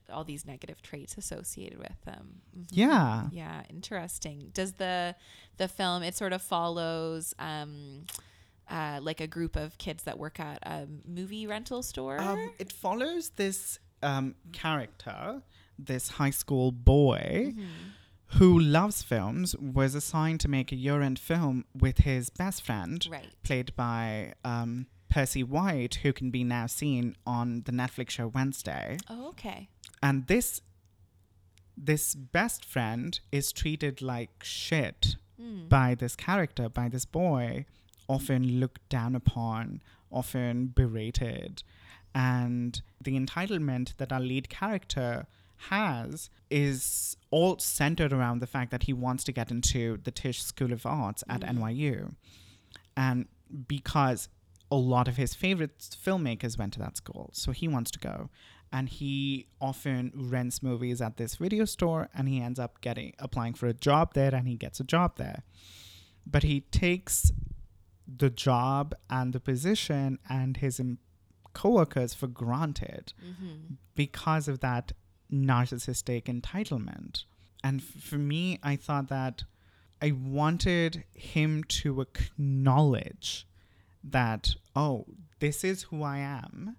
all 0.10 0.24
these 0.24 0.46
negative 0.46 0.81
traits 0.81 1.17
associated 1.17 1.77
with 1.77 2.01
them? 2.05 2.41
Mhm. 2.58 2.67
Yeah. 2.72 3.29
Yeah, 3.31 3.63
interesting. 3.69 4.51
Does 4.53 4.74
the 4.74 5.15
the 5.58 5.67
film 5.67 6.03
it 6.03 6.15
sort 6.15 6.31
of 6.34 6.41
follows 6.41 7.34
um 7.38 8.05
uh, 8.69 8.99
like 9.01 9.19
a 9.21 9.27
group 9.27 9.55
of 9.55 9.77
kids 9.77 10.03
that 10.03 10.17
work 10.17 10.39
at 10.39 10.59
a 10.63 10.88
movie 11.05 11.47
rental 11.47 11.81
store? 11.83 12.19
Um, 12.21 12.51
it 12.59 12.71
follows 12.71 13.31
this 13.35 13.79
um, 14.01 14.35
character, 14.53 15.41
this 15.77 16.09
high 16.11 16.29
school 16.29 16.71
boy 16.71 17.53
Mhm. 17.55 17.67
who 18.38 18.57
loves 18.59 19.01
films, 19.03 19.55
was 19.57 19.95
assigned 19.95 20.39
to 20.41 20.47
make 20.47 20.71
a 20.71 20.75
year 20.75 21.01
end 21.01 21.19
film 21.19 21.65
with 21.73 21.99
his 21.99 22.29
best 22.29 22.61
friend, 22.61 23.05
Right. 23.09 23.29
played 23.43 23.75
by 23.75 24.33
um, 24.45 24.88
Percy 25.09 25.43
White, 25.43 25.95
who 26.03 26.13
can 26.13 26.29
be 26.31 26.43
now 26.43 26.67
seen 26.67 27.15
on 27.25 27.63
the 27.63 27.71
Netflix 27.71 28.11
show 28.11 28.27
Wednesday. 28.27 28.97
Oh, 29.09 29.29
okay. 29.29 29.69
And 30.01 30.27
this 30.27 30.61
this 31.81 32.13
best 32.13 32.65
friend 32.65 33.19
is 33.31 33.51
treated 33.53 34.01
like 34.01 34.43
shit 34.43 35.15
Mm. 35.41 35.69
by 35.69 35.95
this 35.95 36.15
character, 36.17 36.67
by 36.67 36.89
this 36.89 37.05
boy, 37.05 37.65
often 38.10 38.60
looked 38.60 38.89
down 38.89 39.16
upon, 39.16 39.82
often 40.12 40.68
berated. 40.68 41.63
And 42.13 42.82
the 43.00 43.18
entitlement 43.18 43.96
that 43.98 44.12
our 44.12 44.20
lead 44.20 44.50
character 44.50 45.28
has 45.70 46.30
is 46.50 47.16
all 47.30 47.60
centered 47.60 48.12
around 48.12 48.39
the 48.39 48.48
fact 48.48 48.72
that 48.72 48.84
he 48.84 48.94
wants 48.94 49.24
to 49.25 49.32
get 49.32 49.51
into 49.51 49.98
the 50.04 50.12
Tisch 50.12 50.42
School 50.42 50.74
of 50.74 50.86
Arts 50.86 51.24
at 51.30 51.42
Mm. 51.42 51.50
NYU. 51.50 52.16
And 52.98 53.28
because 53.68 54.30
a 54.72 54.75
lot 54.75 55.08
of 55.08 55.18
his 55.18 55.34
favorite 55.34 55.78
filmmakers 55.80 56.58
went 56.58 56.74
to 56.74 56.80
that 56.80 56.98
school, 56.98 57.30
so 57.34 57.51
he 57.51 57.68
wants 57.68 57.92
to 57.92 58.00
go. 58.00 58.30
And 58.72 58.88
he 58.88 59.48
often 59.60 60.12
rents 60.16 60.62
movies 60.62 61.01
at 61.01 61.18
this 61.18 61.36
video 61.36 61.66
store 61.66 62.10
and 62.13 62.30
he 62.30 62.39
ends 62.39 62.60
up 62.60 62.82
getting 62.82 63.13
applying 63.20 63.56
for 63.56 63.68
a 63.68 63.74
job 63.74 64.13
there 64.13 64.34
and 64.34 64.48
he 64.48 64.56
gets 64.56 64.80
a 64.80 64.84
job 64.84 65.18
there. 65.18 65.44
But 66.25 66.44
he 66.44 66.62
takes 66.62 67.32
the 68.18 68.30
job 68.30 68.94
and 69.10 69.34
the 69.34 69.39
position 69.39 70.20
and 70.30 70.58
his 70.58 70.80
em- 70.80 70.98
coworkers 71.54 72.13
for 72.13 72.28
granted 72.28 73.13
Mm-hmm. 73.24 73.74
because 73.96 74.48
of 74.48 74.60
that 74.62 74.92
narcissistic 75.32 76.24
entitlement. 76.24 77.24
And 77.63 77.82
f- 77.82 78.01
for 78.04 78.18
me, 78.18 78.60
I 78.63 78.75
thought 78.75 79.10
that 79.10 79.43
I 80.02 80.12
wanted 80.12 81.04
him 81.13 81.63
to 81.65 82.02
acknowledge 82.02 83.45
that, 84.04 84.56
oh, 84.76 85.06
this 85.39 85.63
is 85.63 85.84
who 85.84 86.04
I 86.04 86.19
am. 86.19 86.78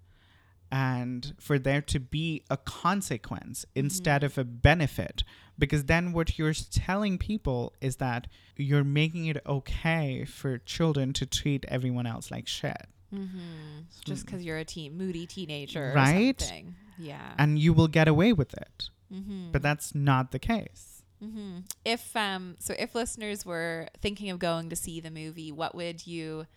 And 0.71 1.33
for 1.39 1.59
there 1.59 1.81
to 1.81 1.99
be 1.99 2.43
a 2.49 2.57
consequence 2.57 3.65
instead 3.75 4.23
of 4.23 4.37
a 4.37 4.43
benefit. 4.43 5.23
Because 5.61 5.85
then 5.85 6.11
what 6.11 6.39
you're 6.39 6.53
telling 6.53 7.19
people 7.19 7.73
is 7.79 7.97
that 7.97 8.25
you're 8.57 8.83
making 8.83 9.27
it 9.27 9.37
okay 9.45 10.25
for 10.25 10.57
children 10.57 11.13
to 11.13 11.25
treat 11.27 11.63
everyone 11.67 12.07
else 12.07 12.31
like 12.31 12.47
shit. 12.47 12.87
Mm-hmm. 13.13 13.81
Just 14.03 14.25
because 14.25 14.43
you're 14.43 14.57
a 14.57 14.65
teen, 14.65 14.97
moody 14.97 15.27
teenager, 15.27 15.93
Right? 15.95 16.41
Or 16.41 16.43
something. 16.43 16.75
Yeah. 16.97 17.33
And 17.37 17.59
you 17.59 17.73
will 17.73 17.87
get 17.87 18.07
away 18.07 18.33
with 18.33 18.55
it. 18.55 18.89
mm-hmm. 19.13 19.51
But 19.51 19.61
that's 19.61 19.93
not 19.93 20.31
the 20.31 20.39
case. 20.39 21.03
Mm-hmm. 21.23 21.59
If 21.85 22.15
um, 22.15 22.55
so, 22.59 22.73
if 22.79 22.95
listeners 22.95 23.45
were 23.45 23.87
thinking 24.01 24.31
of 24.31 24.39
going 24.39 24.69
to 24.69 24.75
see 24.75 24.99
the 24.99 25.11
movie, 25.11 25.51
what 25.51 25.75
would 25.75 26.07
you 26.07 26.47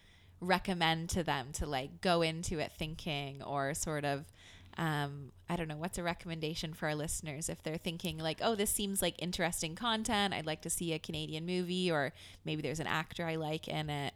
recommend 0.40 1.10
to 1.10 1.22
them 1.22 1.48
to 1.54 1.66
like 1.66 2.00
go 2.00 2.22
into 2.22 2.58
it 2.58 2.72
thinking, 2.72 3.42
or 3.42 3.74
sort 3.74 4.06
of, 4.06 4.24
um, 4.76 5.32
I 5.48 5.56
don't 5.56 5.68
know, 5.68 5.76
what's 5.76 5.98
a 5.98 6.02
recommendation 6.02 6.74
for 6.74 6.88
our 6.88 6.94
listeners 6.94 7.48
if 7.48 7.62
they're 7.62 7.76
thinking 7.76 8.18
like, 8.18 8.40
oh, 8.42 8.54
this 8.54 8.70
seems 8.70 9.00
like 9.02 9.14
interesting 9.22 9.74
content, 9.74 10.34
I'd 10.34 10.46
like 10.46 10.62
to 10.62 10.70
see 10.70 10.92
a 10.92 10.98
Canadian 10.98 11.46
movie, 11.46 11.90
or 11.90 12.12
maybe 12.44 12.62
there's 12.62 12.80
an 12.80 12.86
actor 12.86 13.24
I 13.26 13.36
like 13.36 13.68
in 13.68 13.90
it. 13.90 14.14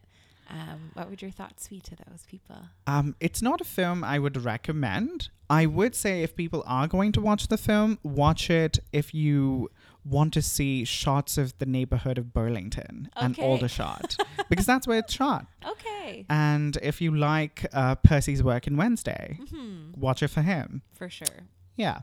Um, 0.50 0.90
what 0.94 1.10
would 1.10 1.20
your 1.20 1.30
thoughts 1.30 1.68
be 1.68 1.78
to 1.80 1.94
those 2.08 2.24
people? 2.26 2.56
Um, 2.86 3.14
it's 3.20 3.42
not 3.42 3.60
a 3.60 3.64
film 3.64 4.02
I 4.02 4.18
would 4.18 4.42
recommend. 4.42 5.28
I 5.50 5.66
would 5.66 5.94
say 5.94 6.22
if 6.22 6.34
people 6.34 6.64
are 6.66 6.88
going 6.88 7.12
to 7.12 7.20
watch 7.20 7.48
the 7.48 7.58
film, 7.58 7.98
watch 8.02 8.48
it 8.48 8.78
if 8.90 9.12
you 9.12 9.70
want 10.06 10.32
to 10.32 10.40
see 10.40 10.84
shots 10.86 11.36
of 11.36 11.56
the 11.58 11.66
neighborhood 11.66 12.16
of 12.16 12.32
Burlington 12.32 13.10
and 13.14 13.34
Okay. 13.38 13.46
Aldershot, 13.46 14.16
because 14.48 14.64
that's 14.64 14.86
where 14.86 14.98
it's 15.00 15.12
shot. 15.12 15.46
Okay. 15.66 15.97
And 16.28 16.76
if 16.82 17.00
you 17.00 17.14
like 17.16 17.66
uh, 17.72 17.94
Percy's 17.96 18.42
work 18.42 18.66
in 18.66 18.76
Wednesday, 18.76 19.38
Mm-hmm. 19.40 20.00
watch 20.00 20.22
it 20.22 20.28
for 20.28 20.42
him. 20.42 20.82
For 20.94 21.08
sure. 21.08 21.46
Yeah. 21.76 22.00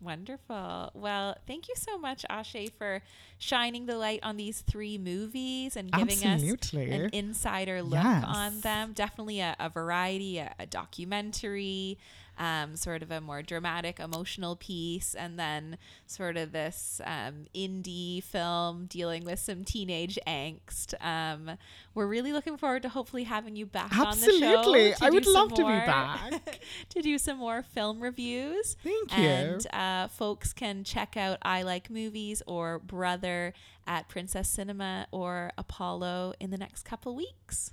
Wonderful. 0.00 0.90
Well, 0.94 1.34
thank 1.46 1.68
you 1.68 1.74
so 1.76 1.96
much, 1.96 2.26
Aashay, 2.30 2.70
for 2.72 3.00
shining 3.38 3.86
the 3.86 3.96
light 3.96 4.20
on 4.22 4.36
these 4.36 4.60
three 4.60 4.98
movies 4.98 5.76
and 5.76 5.90
giving 5.90 6.18
us 6.26 6.72
an 6.74 7.08
insider 7.14 7.82
look 7.82 8.02
Yes. 8.02 8.24
on 8.26 8.60
them. 8.60 8.92
Definitely 8.92 9.40
a, 9.40 9.56
a 9.58 9.70
variety, 9.70 10.38
a, 10.38 10.54
a 10.58 10.66
documentary, 10.66 11.98
um, 12.38 12.76
sort 12.76 13.02
of 13.02 13.10
a 13.10 13.20
more 13.20 13.42
dramatic, 13.42 14.00
emotional 14.00 14.56
piece, 14.56 15.14
and 15.14 15.38
then 15.38 15.78
sort 16.06 16.36
of 16.36 16.52
this 16.52 17.00
um, 17.04 17.46
indie 17.54 18.22
film 18.22 18.86
dealing 18.86 19.24
with 19.24 19.38
some 19.38 19.64
teenage 19.64 20.18
angst. 20.26 20.94
Um, 21.04 21.58
we're 21.94 22.06
really 22.06 22.32
looking 22.32 22.56
forward 22.56 22.82
to 22.82 22.88
hopefully 22.88 23.24
having 23.24 23.56
you 23.56 23.66
back 23.66 23.96
on 23.96 24.18
the 24.18 24.26
show. 24.38 24.58
Absolutely. 24.58 24.94
I 25.00 25.10
would 25.10 25.26
love 25.26 25.54
to 25.54 25.62
be 25.62 25.62
back. 25.62 26.60
to 26.90 27.02
do 27.02 27.18
some 27.18 27.38
more 27.38 27.62
film 27.62 28.00
reviews. 28.00 28.76
Thank 28.82 29.16
you. 29.16 29.24
And 29.24 29.66
uh, 29.72 30.08
folks 30.08 30.52
can 30.52 30.84
check 30.84 31.16
out 31.16 31.38
I 31.42 31.62
Like 31.62 31.90
Movies 31.90 32.42
or 32.46 32.78
Brother 32.78 33.54
at 33.86 34.08
Princess 34.08 34.48
Cinema 34.48 35.06
or 35.10 35.52
Apollo 35.58 36.34
in 36.40 36.50
the 36.50 36.58
next 36.58 36.84
couple 36.84 37.14
weeks. 37.14 37.72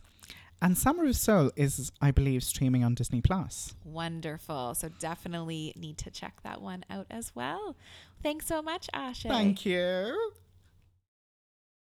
And 0.62 0.78
Summer 0.78 1.06
of 1.06 1.16
Soul 1.16 1.52
is, 1.56 1.92
I 2.02 2.12
believe, 2.12 2.44
streaming 2.44 2.84
on 2.84 2.94
Disney 2.94 3.20
Plus. 3.22 3.74
Wonderful. 3.84 4.76
So 4.76 4.90
definitely 5.00 5.74
need 5.76 5.98
to 6.00 6.12
check 6.12 6.42
that 6.44 6.62
one 6.62 6.86
out 6.90 7.08
as 7.10 7.34
well. 7.36 7.76
Thanks 8.22 8.46
so 8.46 8.62
much, 8.62 8.88
Aashay. 8.94 9.30
Thank 9.30 9.66
you. 9.66 10.32